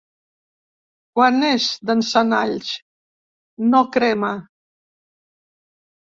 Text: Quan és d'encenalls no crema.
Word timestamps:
Quan 1.17 1.35
és 1.49 1.65
d'encenalls 1.89 2.71
no 3.73 3.81
crema. 3.97 4.31